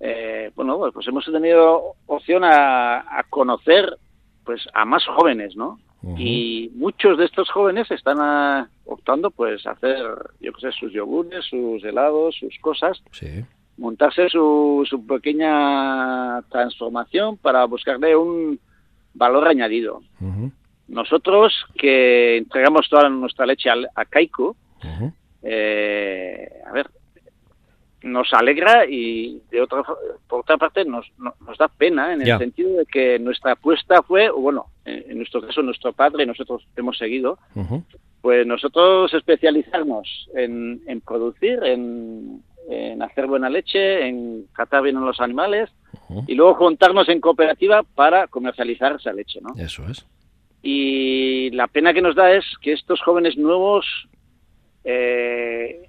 Eh, 0.00 0.50
bueno, 0.56 0.90
pues 0.92 1.06
hemos 1.06 1.24
tenido 1.26 1.94
opción 2.06 2.42
a, 2.44 3.24
conocer 3.28 3.96
pues 4.44 4.66
a 4.72 4.84
más 4.84 5.04
jóvenes, 5.06 5.56
¿no? 5.56 5.78
Y 6.18 6.70
muchos 6.74 7.16
de 7.16 7.24
estos 7.24 7.50
jóvenes 7.50 7.90
están 7.90 8.18
ah, 8.20 8.68
optando 8.84 9.30
pues 9.30 9.66
a 9.66 9.70
hacer, 9.70 10.04
yo 10.38 10.52
qué 10.52 10.60
sé, 10.60 10.72
sus 10.72 10.92
yogures, 10.92 11.46
sus 11.46 11.82
helados, 11.82 12.36
sus 12.36 12.58
cosas. 12.60 13.02
Sí 13.12 13.44
montarse 13.76 14.28
su, 14.28 14.86
su 14.88 15.06
pequeña 15.06 16.42
transformación 16.42 17.36
para 17.36 17.64
buscarle 17.64 18.16
un 18.16 18.58
valor 19.14 19.48
añadido. 19.48 20.02
Nosotros 20.88 21.52
que 21.76 22.36
entregamos 22.36 22.88
toda 22.88 23.08
nuestra 23.08 23.46
leche 23.46 23.70
a, 23.70 23.74
a 23.94 24.04
Kaiku, 24.04 24.54
eh, 25.42 26.48
a 26.66 26.72
ver, 26.72 26.90
nos 28.02 28.32
alegra 28.34 28.84
y 28.86 29.40
de 29.50 29.62
otra 29.62 29.82
por 30.28 30.40
otra 30.40 30.58
parte 30.58 30.84
nos, 30.84 31.10
nos 31.18 31.58
da 31.58 31.68
pena 31.68 32.12
en 32.12 32.22
el 32.22 32.38
sentido 32.38 32.76
de 32.76 32.86
que 32.86 33.18
nuestra 33.18 33.52
apuesta 33.52 34.02
fue, 34.02 34.30
bueno, 34.30 34.66
en 34.84 35.16
nuestro 35.16 35.40
caso 35.40 35.62
nuestro 35.62 35.92
padre 35.92 36.24
y 36.24 36.26
nosotros 36.26 36.66
hemos 36.76 36.98
seguido, 36.98 37.38
pues 38.20 38.46
nosotros 38.46 39.12
especializarnos 39.14 40.28
en, 40.34 40.82
en 40.86 41.00
producir, 41.00 41.62
en 41.64 42.42
en 42.68 43.02
hacer 43.02 43.26
buena 43.26 43.50
leche, 43.50 44.06
en 44.06 44.46
tratar 44.54 44.82
bien 44.82 44.96
a 44.96 45.00
los 45.00 45.20
animales 45.20 45.70
y 46.26 46.34
luego 46.34 46.54
juntarnos 46.54 47.08
en 47.08 47.20
cooperativa 47.20 47.82
para 47.82 48.26
comercializar 48.28 48.96
esa 48.96 49.12
leche, 49.12 49.40
¿no? 49.40 49.54
Eso 49.62 49.84
es. 49.88 50.06
Y 50.62 51.50
la 51.50 51.66
pena 51.68 51.92
que 51.92 52.02
nos 52.02 52.14
da 52.16 52.32
es 52.32 52.44
que 52.62 52.72
estos 52.72 53.00
jóvenes 53.02 53.36
nuevos, 53.36 53.86
eh, 54.84 55.88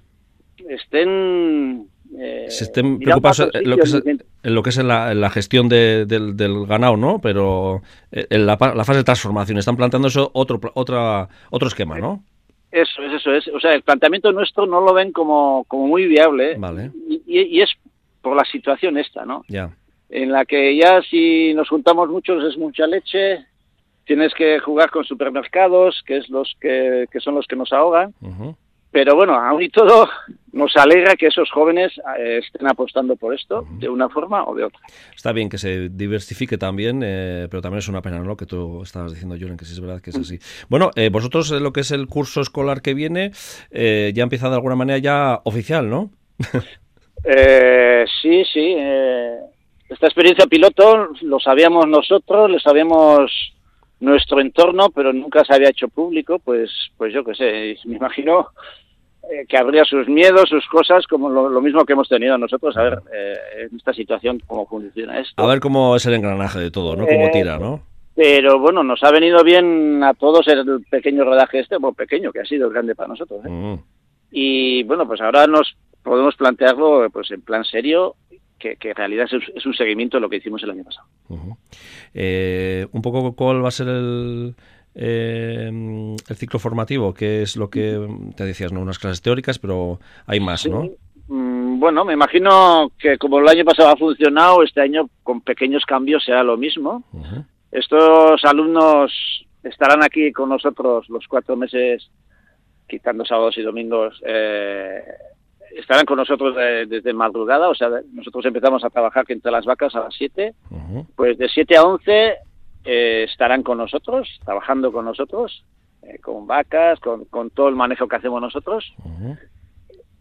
estén 0.68 1.88
eh, 2.18 2.46
se 2.48 2.64
estén 2.64 2.98
preocupados 2.98 3.48
en 3.52 3.70
lo 3.70 3.76
que 3.76 3.82
es, 3.82 3.94
en 3.94 4.54
lo 4.54 4.62
que 4.62 4.70
es 4.70 4.76
la, 4.78 5.30
gestión 5.30 5.68
del, 5.68 6.66
ganado, 6.66 6.96
¿no? 6.96 7.20
Pero 7.20 7.82
en 8.10 8.46
la, 8.46 8.56
fase 8.56 8.98
de 8.98 9.04
transformación 9.04 9.58
están 9.58 9.76
planteando 9.76 10.08
eso 10.08 10.30
otro 10.34 10.60
otra 10.74 11.28
otro 11.50 11.68
esquema, 11.68 11.98
¿no? 11.98 12.22
Eso 12.76 13.02
es, 13.02 13.12
eso 13.14 13.32
es. 13.32 13.48
O 13.48 13.58
sea, 13.58 13.72
el 13.72 13.82
planteamiento 13.82 14.30
nuestro 14.32 14.66
no 14.66 14.82
lo 14.82 14.92
ven 14.92 15.10
como, 15.10 15.64
como 15.64 15.86
muy 15.86 16.06
viable. 16.06 16.56
Vale. 16.58 16.90
Y, 17.26 17.60
es 17.62 17.70
por 18.20 18.36
la 18.36 18.44
situación 18.44 18.98
esta, 18.98 19.24
¿no? 19.24 19.44
Ya. 19.48 19.70
En 20.10 20.30
la 20.30 20.44
que 20.44 20.76
ya 20.76 21.00
si 21.00 21.54
nos 21.54 21.70
juntamos 21.70 22.10
muchos 22.10 22.44
es 22.44 22.58
mucha 22.58 22.86
leche, 22.86 23.46
tienes 24.04 24.34
que 24.34 24.58
jugar 24.58 24.90
con 24.90 25.04
supermercados, 25.04 26.02
que 26.06 26.18
es 26.18 26.28
los 26.28 26.54
que, 26.60 27.06
que 27.10 27.20
son 27.20 27.34
los 27.34 27.46
que 27.46 27.56
nos 27.56 27.72
ahogan. 27.72 28.12
Pero 28.96 29.14
bueno, 29.14 29.34
aún 29.34 29.62
y 29.62 29.68
todo, 29.68 30.08
nos 30.52 30.74
alegra 30.74 31.16
que 31.16 31.26
esos 31.26 31.50
jóvenes 31.50 31.92
eh, 32.18 32.40
estén 32.42 32.66
apostando 32.66 33.14
por 33.14 33.34
esto 33.34 33.66
de 33.72 33.90
una 33.90 34.08
forma 34.08 34.42
o 34.44 34.54
de 34.54 34.64
otra. 34.64 34.80
Está 35.14 35.32
bien 35.32 35.50
que 35.50 35.58
se 35.58 35.90
diversifique 35.90 36.56
también, 36.56 37.02
eh, 37.04 37.46
pero 37.50 37.60
también 37.60 37.80
es 37.80 37.88
una 37.88 38.00
pena, 38.00 38.20
¿no? 38.20 38.38
Que 38.38 38.46
tú 38.46 38.82
estabas 38.82 39.12
diciendo, 39.12 39.36
Julen, 39.38 39.58
que 39.58 39.66
sí 39.66 39.74
es 39.74 39.80
verdad 39.82 40.00
que 40.00 40.08
es 40.08 40.16
así. 40.16 40.38
Bueno, 40.70 40.92
eh, 40.96 41.10
vosotros 41.10 41.50
lo 41.50 41.74
que 41.74 41.80
es 41.80 41.90
el 41.90 42.06
curso 42.06 42.40
escolar 42.40 42.80
que 42.80 42.94
viene, 42.94 43.32
ya 43.70 44.22
empieza 44.22 44.48
de 44.48 44.54
alguna 44.54 44.76
manera 44.76 44.96
ya 44.96 45.40
oficial, 45.44 45.90
¿no? 45.90 46.08
sí, 48.22 48.44
sí. 48.50 48.76
esta 49.90 50.06
experiencia 50.06 50.46
piloto 50.46 51.08
lo 51.20 51.38
sabíamos 51.38 51.86
nosotros, 51.86 52.50
lo 52.50 52.58
sabíamos 52.60 53.30
nuestro 54.00 54.40
entorno, 54.40 54.88
pero 54.88 55.12
nunca 55.12 55.44
se 55.44 55.54
había 55.54 55.68
hecho 55.68 55.88
público, 55.88 56.38
pues, 56.38 56.70
pues 56.96 57.12
yo 57.12 57.22
qué 57.24 57.34
sé, 57.34 57.76
me 57.84 57.96
imagino 57.96 58.48
eh, 59.30 59.44
que 59.48 59.56
habría 59.56 59.84
sus 59.84 60.08
miedos, 60.08 60.48
sus 60.48 60.64
cosas, 60.66 61.06
como 61.06 61.28
lo, 61.28 61.60
mismo 61.60 61.84
que 61.84 61.94
hemos 61.94 62.08
tenido 62.08 62.38
nosotros, 62.38 62.76
a 62.76 62.82
ver 62.82 62.98
eh, 63.12 63.66
en 63.68 63.76
esta 63.76 63.92
situación 63.92 64.40
cómo 64.46 64.66
funciona 64.66 65.18
esto. 65.18 65.42
A 65.42 65.46
ver 65.46 65.58
cómo 65.58 65.96
es 65.96 66.06
el 66.06 66.14
engranaje 66.14 66.60
de 66.60 66.70
todo, 66.70 66.94
¿no? 66.94 67.06
Cómo 67.06 67.30
tira, 67.32 67.58
¿no? 67.58 67.82
Pero 68.14 68.60
bueno, 68.60 68.84
nos 68.84 69.02
ha 69.02 69.10
venido 69.10 69.42
bien 69.42 70.02
a 70.04 70.14
todos 70.14 70.46
el 70.46 70.84
pequeño 70.88 71.24
rodaje 71.24 71.58
este, 71.58 71.76
bueno, 71.76 71.94
pequeño, 71.94 72.30
que 72.30 72.40
ha 72.40 72.44
sido 72.44 72.70
grande 72.70 72.94
para 72.94 73.08
nosotros. 73.08 73.44
¿eh? 73.44 73.48
Mm. 73.48 73.78
Y 74.30 74.82
bueno, 74.84 75.06
pues 75.08 75.20
ahora 75.20 75.46
nos 75.46 75.76
podemos 76.02 76.36
plantearlo 76.36 77.10
pues 77.10 77.30
en 77.32 77.42
plan 77.42 77.64
serio, 77.64 78.14
que, 78.58 78.78
en 78.80 78.94
realidad 78.94 79.26
es, 79.54 79.66
un 79.66 79.74
seguimiento 79.74 80.18
de 80.18 80.20
lo 80.20 80.28
que 80.28 80.36
hicimos 80.36 80.62
el 80.62 80.70
año 80.70 80.84
pasado. 80.84 81.06
un 82.14 83.02
poco 83.02 83.34
cuál 83.34 83.64
va 83.64 83.68
a 83.68 83.72
ser 83.72 83.88
el, 83.88 84.54
eh, 84.98 85.68
el 85.68 86.36
ciclo 86.36 86.58
formativo, 86.58 87.12
que 87.12 87.42
es 87.42 87.56
lo 87.56 87.68
que 87.68 88.08
te 88.34 88.44
decías, 88.44 88.72
¿no? 88.72 88.80
Unas 88.80 88.98
clases 88.98 89.20
teóricas, 89.20 89.58
pero 89.58 90.00
hay 90.26 90.40
más, 90.40 90.66
¿no? 90.66 90.88
Mm, 91.28 91.78
bueno, 91.78 92.04
me 92.04 92.14
imagino 92.14 92.90
que 92.98 93.18
como 93.18 93.38
el 93.38 93.48
año 93.48 93.64
pasado 93.64 93.90
ha 93.90 93.96
funcionado, 93.96 94.62
este 94.62 94.80
año 94.80 95.10
con 95.22 95.42
pequeños 95.42 95.84
cambios 95.84 96.24
será 96.24 96.42
lo 96.42 96.56
mismo. 96.56 97.04
Estos 97.70 98.42
alumnos 98.44 99.12
estarán 99.62 100.02
aquí 100.02 100.32
con 100.32 100.48
nosotros 100.48 101.06
los 101.10 101.26
cuatro 101.28 101.56
meses, 101.56 102.10
quitando 102.88 103.26
sábados 103.26 103.58
y 103.58 103.62
domingos, 103.62 104.18
eh, 104.24 105.02
estarán 105.76 106.06
con 106.06 106.16
nosotros 106.16 106.56
desde 106.56 107.12
madrugada, 107.12 107.68
o 107.68 107.74
sea, 107.74 107.90
nosotros 108.12 108.46
empezamos 108.46 108.82
a 108.82 108.88
trabajar 108.88 109.26
entre 109.28 109.52
las 109.52 109.66
vacas 109.66 109.94
a 109.94 110.00
las 110.00 110.14
7, 110.16 110.54
pues 111.14 111.36
de 111.36 111.48
7 111.50 111.76
a 111.76 111.82
11 111.82 112.34
eh, 112.86 113.24
estarán 113.24 113.62
con 113.62 113.78
nosotros, 113.78 114.28
trabajando 114.44 114.92
con 114.92 115.04
nosotros, 115.04 115.64
eh, 116.02 116.18
con 116.20 116.46
vacas, 116.46 117.00
con, 117.00 117.50
todo 117.50 117.68
el 117.68 117.74
manejo 117.74 118.06
que 118.06 118.16
hacemos 118.16 118.40
nosotros. 118.40 118.94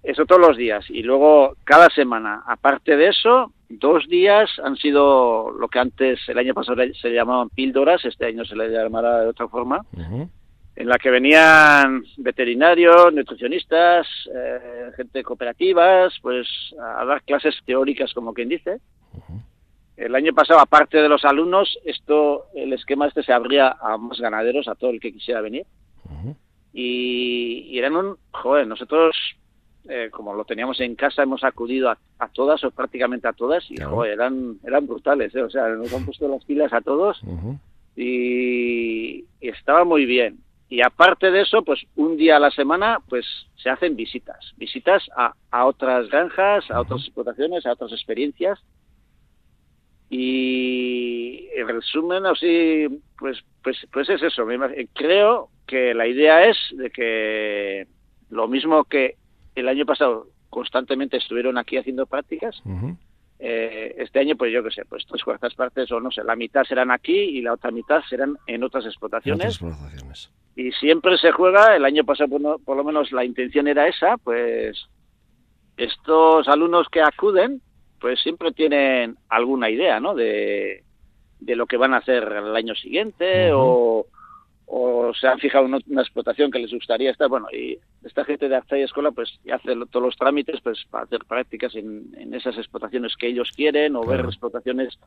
Eso 0.04 0.26
todos 0.26 0.42
los 0.42 0.58
días. 0.58 0.86
Y 0.90 1.04
luego, 1.04 1.56
cada 1.64 1.90
semana, 1.90 2.44
aparte 2.48 2.96
de 2.96 3.08
eso, 3.08 3.52
dos 3.70 4.08
días 4.08 4.50
han 4.64 4.76
sido 4.76 5.52
lo 5.52 5.68
que 5.68 5.80
antes, 5.80 6.20
el 6.28 6.38
año 6.38 6.54
pasado 6.54 6.82
se 7.00 7.14
llamaban 7.14 7.50
píldoras, 7.50 8.04
este 8.06 8.28
año 8.28 8.46
se 8.46 8.56
le 8.56 8.70
llamará 8.70 9.22
de 9.22 9.28
otra 9.28 9.48
forma, 9.48 9.82
en 10.76 10.90
la 10.90 10.98
que 10.98 11.10
venían 11.10 12.04
veterinarios, 12.18 13.14
nutricionistas, 13.14 14.08
eh, 14.36 14.92
gente 14.96 15.20
de 15.20 15.24
cooperativas, 15.24 16.14
pues 16.22 16.48
a 16.80 17.06
dar 17.06 17.22
clases 17.24 17.56
teóricas, 17.66 18.14
como 18.14 18.34
quien 18.34 18.50
dice. 18.50 18.80
El 19.98 20.14
año 20.14 20.34
pasado, 20.34 20.60
aparte 20.60 20.98
de 20.98 21.08
los 21.08 21.24
alumnos, 21.24 21.80
esto, 21.86 22.48
el 22.54 22.74
esquema 22.74 23.08
este 23.08 23.24
se 23.24 23.32
abría 23.32 23.78
a 23.80 23.98
más 23.98 24.20
ganaderos, 24.20 24.68
a 24.68 24.76
todo 24.76 24.90
el 24.92 25.00
que 25.00 25.14
quisiera 25.14 25.42
venir. 25.42 25.66
y, 26.74 27.78
eran 27.78 27.96
un, 27.96 28.18
joder, 28.32 28.68
nosotros, 28.68 29.16
eh, 29.88 30.10
como 30.12 30.34
lo 30.34 30.44
teníamos 30.44 30.82
en 30.82 30.96
casa, 30.96 31.24
hemos 31.24 31.44
acudido 31.46 31.90
a, 31.90 31.98
todas 32.34 32.64
o 32.66 32.72
prácticamente 32.72 33.28
a 33.28 33.34
todas 33.34 33.64
y, 33.72 33.78
joder, 33.78 34.14
eran, 34.14 34.58
eran 34.66 34.86
brutales, 34.86 35.34
¿eh? 35.36 35.44
o 35.44 35.50
sea, 35.50 35.70
nos 35.70 35.94
han 35.94 36.06
puesto 36.06 36.28
las 36.28 36.44
pilas 36.44 36.74
a 36.74 36.82
todos 36.82 37.22
y, 37.96 39.24
estaba 39.40 39.86
muy 39.86 40.06
bien. 40.06 40.40
Y 40.68 40.82
aparte 40.82 41.30
de 41.30 41.42
eso, 41.42 41.64
pues 41.64 41.86
un 41.96 42.18
día 42.18 42.38
a 42.38 42.40
la 42.40 42.50
semana, 42.50 43.00
pues 43.08 43.26
se 43.56 43.70
hacen 43.70 43.96
visitas, 43.96 44.54
visitas 44.58 45.08
a, 45.16 45.34
a 45.52 45.66
otras 45.66 46.10
granjas, 46.10 46.70
a 46.72 46.82
otras 46.82 47.02
explotaciones, 47.02 47.66
a 47.66 47.74
otras 47.74 47.92
experiencias 47.94 48.60
y 50.10 51.48
en 51.56 51.68
resumen, 51.68 52.26
así, 52.26 52.88
pues, 53.18 53.44
pues, 53.64 53.78
pues 53.92 54.10
es 54.10 54.22
eso. 54.22 54.46
Creo 54.94 55.50
que 55.66 55.94
la 55.94 56.08
idea 56.08 56.46
es 56.46 56.58
de 56.72 56.90
que 56.92 57.88
lo 58.30 58.48
mismo 58.48 58.84
que 58.86 59.16
el 59.56 59.68
año 59.68 59.86
pasado 59.86 60.28
constantemente 60.50 61.18
estuvieron 61.18 61.58
aquí 61.58 61.78
haciendo 61.78 62.06
prácticas, 62.06 62.62
eh, 63.40 63.96
este 63.98 64.20
año, 64.20 64.36
pues 64.38 64.54
yo 64.54 64.64
qué 64.64 64.72
sé, 64.72 64.86
pues 64.86 65.06
tres 65.06 65.24
cuartas 65.24 65.54
partes 65.56 65.92
o 65.92 66.00
no 66.00 66.10
sé, 66.12 66.24
la 66.24 66.36
mitad 66.36 66.64
serán 66.64 66.92
aquí 66.92 67.16
y 67.16 67.42
la 67.42 67.54
otra 67.54 67.72
mitad 67.72 68.02
serán 68.10 68.38
en 68.48 68.64
otras 68.64 68.86
explotaciones. 68.86 69.60
Y 70.56 70.72
siempre 70.72 71.18
se 71.18 71.32
juega, 71.32 71.76
el 71.76 71.84
año 71.84 72.06
pasado 72.06 72.60
por 72.64 72.78
lo 72.78 72.84
menos 72.84 73.12
la 73.12 73.26
intención 73.26 73.68
era 73.68 73.88
esa, 73.88 74.18
pues 74.18 74.88
estos 75.76 76.48
alumnos 76.48 76.88
que 76.90 77.02
acuden, 77.02 77.62
pues 78.00 78.22
siempre 78.22 78.52
tienen 78.52 79.18
alguna 79.30 79.70
idea, 79.70 80.00
¿no? 80.00 80.16
De, 80.16 80.84
de 81.40 81.56
lo 81.56 81.66
que 81.66 81.78
van 81.78 81.94
a 81.94 81.98
hacer 81.98 82.24
el 82.24 82.56
año 82.56 82.76
siguiente 82.76 83.52
o, 83.54 84.06
o 84.66 85.14
se 85.14 85.28
han 85.28 85.40
fijado 85.40 85.66
en 85.66 85.82
una 85.88 86.02
explotación 86.02 86.52
que 86.52 86.60
les 86.60 86.72
gustaría 86.72 87.12
estar. 87.12 87.30
Bueno, 87.30 87.48
y 87.52 87.80
esta 88.04 88.26
gente 88.26 88.50
de 88.50 88.56
Arta 88.56 88.78
y 88.78 88.82
Escuela 88.82 89.12
pues 89.12 89.40
hace 89.52 89.76
todos 89.92 90.06
los 90.06 90.16
trámites 90.18 90.62
pues 90.62 90.86
para 90.90 91.06
hacer 91.06 91.26
prácticas 91.26 91.76
en, 91.76 92.14
en 92.18 92.34
esas 92.34 92.58
explotaciones 92.58 93.16
que 93.16 93.28
ellos 93.28 93.52
quieren 93.56 93.96
o 93.96 94.04
ver 94.04 94.22
explotaciones 94.22 94.98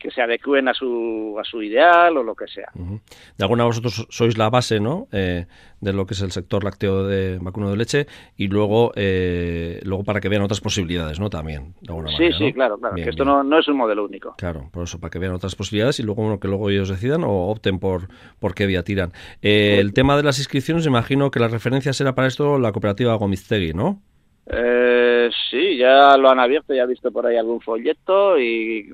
que 0.00 0.10
se 0.10 0.22
adecúen 0.22 0.66
a 0.66 0.74
su, 0.74 1.36
a 1.38 1.44
su 1.44 1.62
ideal 1.62 2.16
o 2.16 2.22
lo 2.22 2.34
que 2.34 2.48
sea. 2.48 2.70
De 2.74 3.44
alguna 3.44 3.64
vosotros 3.64 4.06
sois 4.08 4.36
la 4.38 4.48
base 4.48 4.80
¿no? 4.80 5.06
Eh, 5.12 5.46
de 5.80 5.92
lo 5.92 6.06
que 6.06 6.14
es 6.14 6.22
el 6.22 6.32
sector 6.32 6.64
lácteo 6.64 7.04
de 7.04 7.38
vacuno 7.40 7.70
de 7.70 7.76
leche 7.76 8.06
y 8.36 8.48
luego 8.48 8.92
eh, 8.96 9.80
luego 9.84 10.02
para 10.02 10.20
que 10.20 10.28
vean 10.28 10.42
otras 10.42 10.60
posibilidades 10.60 11.20
¿no? 11.20 11.30
también, 11.30 11.74
de 11.82 11.92
alguna 11.92 12.10
sí, 12.16 12.30
Sí, 12.38 12.52
claro, 12.52 12.78
claro, 12.78 12.96
que 12.96 13.10
esto 13.10 13.24
no, 13.24 13.44
no, 13.44 13.58
es 13.58 13.68
un 13.68 13.76
modelo 13.76 14.04
único. 14.04 14.34
Claro, 14.38 14.70
por 14.72 14.84
eso, 14.84 14.98
para 14.98 15.10
que 15.10 15.18
vean 15.18 15.34
otras 15.34 15.54
posibilidades 15.54 16.00
y 16.00 16.02
luego 16.02 16.22
uno 16.22 16.40
que 16.40 16.48
luego 16.48 16.70
ellos 16.70 16.88
decidan 16.88 17.22
o 17.24 17.48
opten 17.48 17.78
por, 17.78 18.08
por 18.38 18.54
qué 18.54 18.66
vía 18.66 18.82
tiran. 18.82 19.12
Eh, 19.42 19.76
el 19.78 19.92
tema 19.92 20.16
de 20.16 20.22
las 20.22 20.38
inscripciones, 20.38 20.86
imagino 20.86 21.30
que 21.30 21.40
la 21.40 21.48
referencia 21.48 21.92
será 21.92 22.14
para 22.14 22.28
esto 22.28 22.58
la 22.58 22.72
cooperativa 22.72 23.14
Gomiztegui, 23.16 23.74
¿no? 23.74 24.00
Eh, 24.46 25.30
sí, 25.50 25.76
ya 25.76 26.16
lo 26.16 26.30
han 26.30 26.40
abierto, 26.40 26.74
ya 26.74 26.82
he 26.82 26.86
visto 26.86 27.12
por 27.12 27.26
ahí 27.26 27.36
algún 27.36 27.60
folleto 27.60 28.38
y 28.38 28.92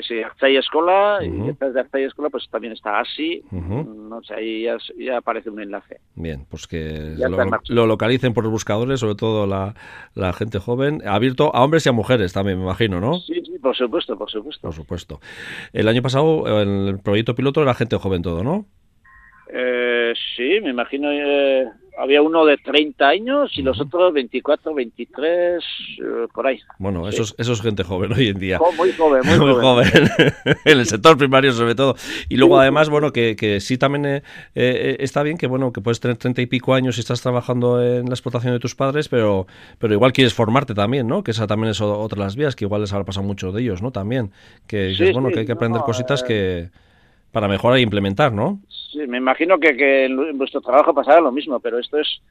sí, 0.00 0.22
Archay 0.22 0.56
Escola 0.56 1.18
y 1.22 1.30
detrás 1.30 1.74
de 1.74 1.80
Archay 1.80 2.04
Escola 2.04 2.30
pues 2.30 2.48
también 2.48 2.72
está 2.72 3.00
así, 3.00 3.42
no 3.50 4.22
sé, 4.22 4.34
ahí 4.34 4.66
ya, 4.96 5.18
aparece 5.18 5.50
un 5.50 5.60
enlace. 5.60 6.00
Bien, 6.14 6.46
pues 6.48 6.66
que 6.66 7.16
lo, 7.68 7.86
localicen 7.86 8.32
por 8.32 8.44
los 8.44 8.52
buscadores, 8.52 9.00
sobre 9.00 9.16
todo 9.16 9.46
la, 9.46 9.74
la, 10.14 10.32
gente 10.32 10.58
joven, 10.58 11.02
abierto 11.06 11.54
a 11.54 11.64
hombres 11.64 11.84
y 11.84 11.88
a 11.90 11.92
mujeres 11.92 12.32
también, 12.32 12.58
me 12.58 12.64
imagino, 12.64 13.00
¿no? 13.00 13.18
Sí, 13.18 13.42
sí, 13.44 13.58
por 13.58 13.76
supuesto, 13.76 14.16
por 14.16 14.30
supuesto. 14.30 14.62
Por 14.62 14.74
supuesto. 14.74 15.20
El 15.72 15.88
año 15.88 16.00
pasado, 16.00 16.62
el 16.62 16.98
proyecto 17.00 17.34
piloto 17.34 17.60
era 17.60 17.74
gente 17.74 17.96
joven 17.96 18.22
todo, 18.22 18.42
¿no? 18.42 18.66
Eh, 19.52 20.12
sí, 20.36 20.60
me 20.62 20.70
imagino 20.70 21.10
eh, 21.12 21.66
había 21.96 22.22
uno 22.22 22.44
de 22.44 22.56
30 22.56 23.06
años 23.06 23.50
y 23.56 23.62
los 23.62 23.80
otros 23.80 24.12
24, 24.12 24.74
23, 24.74 25.62
eh, 25.62 26.26
por 26.32 26.46
ahí. 26.46 26.58
Bueno, 26.78 27.08
eso, 27.08 27.22
es, 27.36 27.62
gente 27.62 27.84
joven 27.84 28.12
hoy 28.12 28.28
en 28.28 28.38
día. 28.38 28.58
Muy 28.76 28.92
joven, 28.92 29.22
muy, 29.24 29.54
joven. 29.60 29.88
en 30.64 30.78
el 30.78 30.86
sector 30.86 31.16
primario 31.16 31.52
sobre 31.52 31.74
todo. 31.74 31.94
Y 32.28 32.36
luego 32.36 32.58
además, 32.58 32.88
bueno, 32.88 33.12
que, 33.12 33.36
que 33.36 33.60
sí 33.60 33.78
también 33.78 34.22
eh, 34.54 34.96
está 35.00 35.22
bien 35.22 35.36
que, 35.36 35.46
bueno, 35.46 35.72
que 35.72 35.80
puedes 35.80 36.00
tener 36.00 36.16
30 36.16 36.42
y 36.42 36.46
pico 36.46 36.74
años 36.74 36.96
y 36.96 37.00
estás 37.00 37.20
trabajando 37.22 37.82
en 37.82 38.06
la 38.06 38.14
explotación 38.14 38.52
de 38.52 38.58
tus 38.58 38.74
padres, 38.74 39.08
pero, 39.08 39.46
pero 39.78 39.94
igual 39.94 40.12
quieres 40.12 40.34
formarte 40.34 40.74
también, 40.74 41.06
¿no? 41.06 41.22
Que 41.22 41.30
esa 41.30 41.46
también 41.46 41.70
es 41.70 41.80
otra 41.80 42.18
de 42.18 42.24
las 42.24 42.36
vías, 42.36 42.56
que 42.56 42.64
igual 42.64 42.80
les 42.80 42.92
habrá 42.92 43.04
pasado 43.04 43.26
mucho 43.26 43.52
de 43.52 43.62
ellos, 43.62 43.82
¿no? 43.82 43.92
También. 43.92 44.32
Que, 44.66 44.90
es 44.90 45.12
bueno, 45.12 45.30
que 45.30 45.40
hay 45.40 45.46
que 45.46 45.52
aprender 45.52 45.82
cositas 45.82 46.22
que 46.22 46.70
para 47.34 47.48
mejorar 47.48 47.78
e 47.78 47.82
implementar, 47.82 48.32
¿no? 48.32 48.60
Sí, 48.92 49.04
me 49.08 49.18
imagino 49.18 49.58
que, 49.58 50.04
en 50.04 50.38
vuestro 50.38 50.60
trabajo 50.60 50.94
pasará 50.94 51.20
lo 51.20 51.32
mismo, 51.32 51.58
pero 51.58 51.80
esto 51.80 51.98
es 51.98 52.22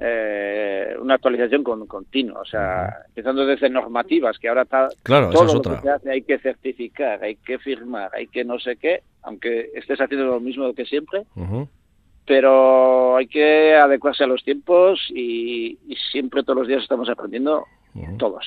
eh, 0.00 0.96
una 1.00 1.14
actualización 1.14 1.62
con, 1.62 1.86
continua, 1.86 2.40
o 2.40 2.44
sea, 2.44 3.04
empezando 3.06 3.46
desde 3.46 3.70
normativas, 3.70 4.36
que 4.36 4.48
ahora 4.48 4.62
está 4.62 4.88
claro, 5.04 5.30
todo 5.30 5.46
es 5.46 5.52
lo 5.52 5.58
otra. 5.60 5.76
que 5.76 5.82
se 5.82 5.90
hace 5.90 6.10
hay 6.10 6.22
que 6.22 6.38
certificar, 6.40 7.22
hay 7.22 7.36
que 7.36 7.60
firmar, 7.60 8.10
hay 8.12 8.26
que 8.26 8.44
no 8.44 8.58
sé 8.58 8.74
qué, 8.74 9.02
aunque 9.22 9.70
estés 9.76 10.00
haciendo 10.00 10.26
lo 10.26 10.40
mismo 10.40 10.74
que 10.74 10.86
siempre, 10.86 11.22
pero 12.26 13.16
hay 13.16 13.28
que 13.28 13.76
adecuarse 13.76 14.24
a 14.24 14.26
los 14.26 14.42
tiempos 14.42 14.98
y, 15.10 15.78
y 15.86 15.94
siempre 16.10 16.42
todos 16.42 16.58
los 16.58 16.68
días 16.68 16.82
estamos 16.82 17.08
aprendiendo 17.08 17.64
todos. 18.18 18.44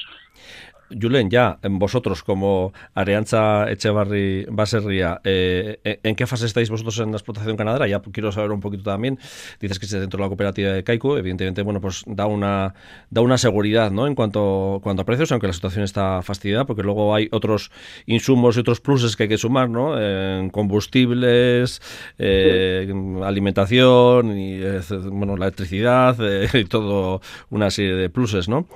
Julen, 1.00 1.30
ya, 1.30 1.60
en 1.62 1.80
vosotros 1.80 2.24
como 2.24 2.74
Areanza 2.94 3.70
Echevarri 3.70 4.46
Baserria, 4.50 5.22
eh, 5.24 6.00
¿en 6.04 6.16
qué 6.16 6.28
fase 6.28 6.46
estáis 6.46 6.70
vosotros 6.70 7.00
en 7.00 7.12
la 7.12 7.18
explotación 7.18 7.56
ganadera? 7.56 7.88
Ya 7.88 8.02
quiero 8.02 8.32
saber 8.32 8.52
un 8.52 8.60
poquito 8.60 8.84
también. 8.84 9.20
Dices 9.60 9.80
que 9.80 9.88
dentro 9.88 10.18
de 10.18 10.24
la 10.24 10.28
cooperativa 10.28 10.72
de 10.72 10.84
Kaiku, 10.84 11.18
evidentemente, 11.18 11.62
bueno, 11.62 11.82
pues 11.82 12.04
da 12.08 12.26
una 12.26 12.74
da 13.10 13.22
una 13.22 13.38
seguridad, 13.38 13.92
¿no? 13.92 14.08
En 14.08 14.16
cuanto, 14.16 14.80
cuanto 14.84 15.02
a 15.02 15.06
precios, 15.06 15.32
aunque 15.32 15.48
la 15.48 15.54
situación 15.54 15.84
está 15.84 16.22
fastidiada, 16.22 16.66
porque 16.66 16.84
luego 16.84 17.14
hay 17.14 17.28
otros 17.32 17.72
insumos 18.06 18.58
y 18.58 18.62
otros 18.62 18.82
pluses 18.82 19.16
que 19.16 19.24
hay 19.24 19.30
que 19.30 19.38
sumar, 19.38 19.70
¿no? 19.70 20.00
En 20.02 20.50
combustibles, 20.50 21.82
eh, 22.18 22.92
alimentación 23.24 24.38
y 24.38 24.62
eh, 24.62 24.82
bueno, 25.12 25.38
la 25.38 25.46
electricidad 25.46 26.16
eh, 26.22 26.48
y 26.60 26.66
todo 26.66 27.22
una 27.50 27.70
serie 27.70 27.96
de 27.96 28.10
pluses, 28.10 28.48
¿no? 28.48 28.68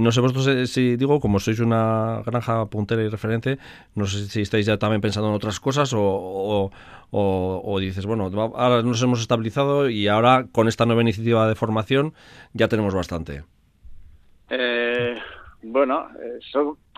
No 0.00 0.12
sé 0.12 0.20
vosotros 0.20 0.70
si 0.70 0.96
digo, 0.96 1.20
como 1.20 1.29
sois 1.38 1.60
una 1.60 2.22
granja 2.26 2.66
puntera 2.66 3.02
y 3.02 3.08
referente, 3.08 3.58
no 3.94 4.06
sé 4.06 4.26
si 4.26 4.40
estáis 4.42 4.66
ya 4.66 4.76
también 4.78 5.00
pensando 5.00 5.28
en 5.28 5.34
otras 5.34 5.60
cosas 5.60 5.92
o, 5.92 6.00
o, 6.02 6.70
o- 7.12 7.62
o 7.64 7.78
dices, 7.80 8.06
bueno, 8.06 8.30
ahora 8.56 8.82
nos 8.82 9.02
hemos 9.02 9.20
estabilizado 9.20 9.88
y 9.88 10.08
ahora 10.08 10.46
con 10.50 10.66
esta 10.68 10.86
nueva 10.86 11.02
iniciativa 11.02 11.48
de 11.48 11.54
formación 11.54 12.14
ya 12.54 12.68
tenemos 12.68 12.94
bastante. 12.94 13.44
Eh, 14.50 15.16
bueno, 15.62 16.08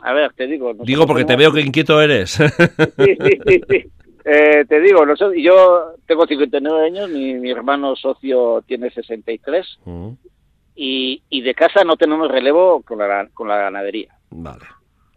a 0.02 0.12
ver, 0.12 0.32
te 0.34 0.46
digo. 0.46 0.72
Digo 0.80 1.06
porque 1.06 1.24
te 1.24 1.36
veo 1.36 1.52
que 1.52 1.60
inquieto 1.60 2.00
eres. 2.00 2.30
Sí, 2.32 3.16
sí, 3.20 3.38
sí, 3.46 3.62
sí. 3.68 3.84
Eh, 4.24 4.64
te 4.68 4.80
digo, 4.80 5.04
nosotros, 5.04 5.34
yo 5.42 5.94
tengo 6.06 6.26
59 6.26 6.86
años, 6.86 7.10
mi, 7.10 7.34
mi 7.34 7.50
hermano 7.50 7.96
socio 7.96 8.62
tiene 8.66 8.88
63 8.90 9.78
Mm, 9.84 10.10
y, 10.76 11.22
y 11.28 11.42
de 11.42 11.54
casa 11.54 11.82
no 11.84 11.96
tenemos 11.96 12.30
relevo 12.30 12.82
con 12.82 12.98
la, 12.98 13.28
con 13.34 13.48
la 13.48 13.56
ganadería. 13.56 14.14
Vale. 14.32 14.64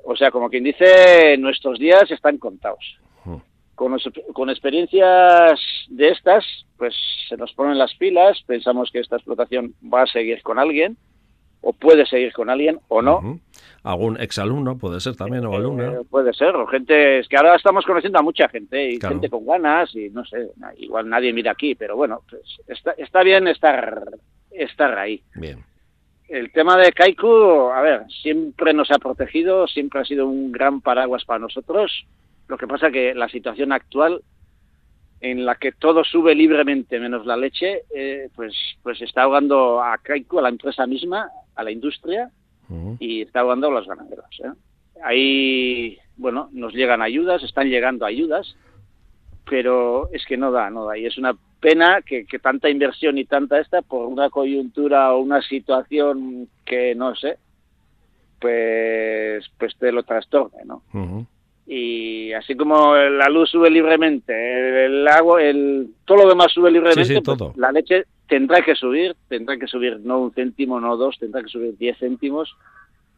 O 0.04 0.16
sea, 0.16 0.30
como 0.32 0.50
quien 0.50 0.64
dice, 0.64 1.36
nuestros 1.40 1.80
días 1.80 2.10
están 2.12 2.38
contados. 2.38 3.00
Mm. 3.26 3.38
Con, 3.74 4.50
experiencias 4.50 5.60
de 5.90 6.10
estas, 6.10 6.46
pues 6.78 6.96
se 7.28 7.36
nos 7.38 7.52
ponen 7.54 7.78
las 7.78 7.94
pilas, 7.96 8.42
pensamos 8.46 8.92
que 8.92 9.00
esta 9.00 9.16
explotación 9.16 9.74
va 9.82 10.04
a 10.04 10.08
seguir 10.08 10.42
con 10.44 10.60
alguien, 10.60 10.98
o 11.62 11.74
puede 11.74 12.06
seguir 12.06 12.32
con 12.34 12.50
alguien, 12.52 12.80
o 12.88 13.02
no. 13.02 13.18
Ujú. 13.18 13.40
Algún 13.84 14.22
exalumno 14.22 14.78
puede 14.78 15.00
ser 15.00 15.16
también, 15.16 15.46
o 15.46 15.56
alumna. 15.56 15.94
Eh, 15.94 16.02
puede 16.10 16.34
ser, 16.34 16.56
o 16.56 16.68
gente, 16.68 17.20
es 17.20 17.28
que 17.28 17.38
ahora 17.38 17.56
estamos 17.56 17.84
conociendo 17.86 18.20
a 18.20 18.22
mucha 18.22 18.48
gente 18.48 18.92
y 18.92 19.00
Claro. 19.00 19.16
gente 19.16 19.30
con 19.30 19.46
ganas 19.46 19.94
y 19.96 20.10
no 20.12 20.24
sé, 20.26 20.50
igual 20.78 21.10
nadie 21.10 21.34
mira 21.34 21.52
aquí, 21.52 21.74
pero 21.74 21.96
bueno, 21.96 22.22
pues 22.30 22.44
está, 22.68 22.92
está 22.92 23.24
bien 23.24 23.48
estar, 23.48 24.04
estar 24.52 24.98
ahí. 24.98 25.24
Bien. 25.34 25.64
El 26.28 26.52
tema 26.52 26.76
de 26.78 26.92
Kaiku, 26.92 27.72
a 27.72 27.82
ver, 27.82 28.06
siempre 28.10 28.74
nos 28.74 28.90
ha 28.92 28.98
protegido, 28.98 29.68
siempre 29.68 30.02
ha 30.02 30.06
sido 30.06 30.28
un 30.28 30.52
gran 30.52 30.82
paraguas 30.82 31.24
para 31.24 31.40
nosotros. 31.40 32.06
Lo 32.48 32.58
que 32.58 32.68
pasa 32.68 32.92
que 32.92 33.14
la 33.14 33.30
situación 33.30 33.72
actual 33.72 34.22
en 35.22 35.46
la 35.46 35.56
que 35.56 35.72
todo 35.72 36.04
sube 36.04 36.36
libremente 36.36 37.00
menos 37.00 37.26
la 37.26 37.38
leche, 37.38 37.84
eh, 37.96 38.30
pues, 38.36 38.54
pues 38.84 39.02
está 39.02 39.24
ahogando 39.24 39.82
a 39.82 39.98
Kaiku, 39.98 40.40
a 40.40 40.42
la 40.42 40.50
empresa 40.50 40.86
misma, 40.86 41.30
a 41.56 41.64
la 41.64 41.72
industria, 41.72 42.30
y 43.00 43.22
está 43.22 43.42
ahogando 43.42 43.68
a 43.68 43.72
los 43.72 43.88
ganaderos. 43.88 44.26
¿eh? 44.44 44.52
Ahí, 45.04 45.98
bueno, 46.18 46.50
nos 46.52 46.74
llegan 46.74 47.02
ayudas, 47.02 47.44
están 47.44 47.70
llegando 47.70 48.06
ayudas, 48.06 48.56
pero 49.48 50.10
es 50.12 50.26
que 50.26 50.38
no 50.38 50.52
da, 50.52 50.72
no 50.72 50.86
da. 50.86 50.98
Y 50.98 51.06
es 51.06 51.18
una 51.18 51.36
pena 51.66 52.04
que, 52.06 52.26
que 52.26 52.38
tanta 52.38 52.70
inversión 52.70 53.18
y 53.18 53.26
tanta 53.26 53.60
esta 53.60 53.82
por 53.82 54.06
una 54.06 54.30
coyuntura 54.30 55.16
o 55.16 55.20
una 55.20 55.42
situación 55.42 56.48
que 56.64 56.94
no 56.94 57.16
sé, 57.16 57.38
pues, 58.40 59.50
pues 59.58 59.76
te 59.80 59.92
lo 59.92 60.04
trastorne, 60.04 60.64
¿no? 60.64 60.84
Y 61.66 62.32
así 62.34 62.56
como 62.56 62.96
la 62.96 63.28
luz 63.30 63.50
sube 63.50 63.72
libremente, 63.72 64.86
el 64.86 65.08
agua, 65.08 65.42
el, 65.42 65.90
todo 66.06 66.20
lo 66.20 66.30
demás 66.30 66.52
sube 66.52 66.70
libremente, 66.70 67.06
Sí, 67.06 67.16
sí, 67.16 67.22
pues 67.22 67.58
la 67.58 67.72
leche 67.72 68.04
tendrá 68.28 68.62
que 68.62 68.76
subir, 68.76 69.16
tendrá 69.28 69.58
que 69.58 69.66
subir 69.66 70.00
no 70.02 70.20
un 70.20 70.34
céntimo, 70.34 70.80
no 70.80 70.96
dos, 70.98 71.18
tendrá 71.18 71.42
que 71.42 71.50
subir 71.50 71.76
diez 71.80 71.98
céntimos 71.98 72.56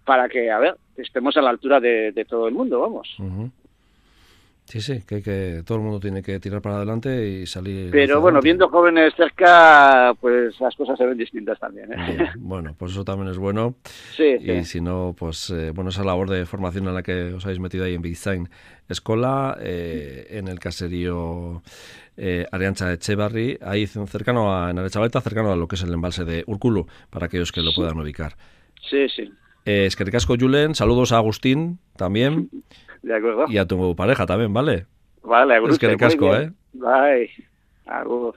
para 0.06 0.30
que, 0.30 0.50
a 0.50 0.60
ver, 0.60 0.78
estemos 0.96 1.36
a 1.36 1.42
la 1.42 1.50
altura 1.50 1.82
de, 1.82 2.14
de 2.14 2.24
todo 2.24 2.48
el 2.48 2.54
mundo, 2.54 2.80
vamos. 2.80 3.14
Sí, 4.68 4.82
sí, 4.82 5.02
que, 5.08 5.22
que 5.22 5.64
todo 5.66 5.78
el 5.78 5.84
mundo 5.86 5.98
tiene 5.98 6.22
que 6.22 6.42
tirar 6.42 6.62
para 6.62 6.76
adelante 6.76 7.26
y 7.26 7.46
salir. 7.46 7.90
Pero 7.90 8.20
bueno, 8.20 8.42
viendo 8.42 8.68
jóvenes 8.68 9.14
cerca, 9.16 10.14
pues 10.20 10.60
las 10.60 10.76
cosas 10.76 10.98
se 10.98 11.06
ven 11.06 11.18
distintas 11.18 11.58
también. 11.58 11.94
¿eh? 11.94 11.96
Bien, 11.96 12.30
bueno, 12.36 12.76
pues 12.78 12.92
eso 12.92 13.06
también 13.06 13.30
es 13.32 13.38
bueno. 13.38 13.76
Sí, 14.18 14.24
Y 14.42 14.46
sí. 14.46 14.64
si 14.66 14.82
no, 14.82 15.16
pues 15.18 15.50
eh, 15.52 15.72
bueno, 15.74 15.90
esa 15.90 16.04
labor 16.04 16.30
de 16.30 16.46
formación 16.46 16.86
en 16.88 16.96
la 16.96 17.02
que 17.02 17.34
os 17.34 17.46
habéis 17.46 17.62
metido 17.62 17.86
ahí 17.86 17.94
en 17.94 18.02
Design 18.02 18.50
Escola, 18.90 19.58
eh, 19.62 20.28
en 20.32 20.50
el 20.50 20.60
caserío 20.60 21.62
eh, 22.18 22.46
Ariancha 22.52 22.92
Echevarri, 22.92 23.58
ahí 23.62 23.88
cercano 23.88 24.54
a, 24.54 24.70
en 24.70 24.80
Arechavaleta, 24.80 25.22
cercano 25.22 25.52
a 25.52 25.56
lo 25.56 25.70
que 25.70 25.76
es 25.76 25.84
el 25.84 25.94
embalse 25.94 26.26
de 26.26 26.44
Urculu, 26.46 26.88
para 27.10 27.28
aquellos 27.28 27.54
que 27.54 27.62
lo 27.62 27.72
puedan 27.74 27.98
ubicar. 28.00 28.36
Sí, 28.90 29.08
sí. 29.16 29.32
Es 29.64 29.96
que 29.96 30.04
ricasco, 30.04 30.36
Julen, 30.38 30.76
saludos 30.76 31.12
a 31.14 31.18
Agustín 31.18 31.80
también 31.96 32.50
De 33.02 33.16
acuerdo. 33.16 33.46
y 33.48 33.58
a 33.58 33.66
tu 33.66 33.96
pareja 33.96 34.26
también, 34.26 34.54
¿vale? 34.54 34.86
Vale, 35.24 35.58
Es 35.70 35.80
que 35.80 35.90
ricasco, 35.90 36.30
bien. 36.30 36.42
¿eh? 36.44 36.52
Bye. 36.74 37.30
Agur. 37.86 38.36